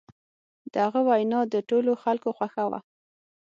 [0.71, 2.79] د هغه وینا د ټولو خلکو خوښه وه.